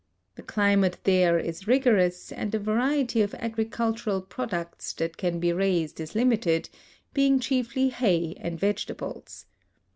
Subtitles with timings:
[0.33, 5.99] The climate there is rigorous, and the variety of agricultural products that can be raised
[5.99, 6.69] is limited,
[7.13, 9.45] being chiefly hay and vegetables.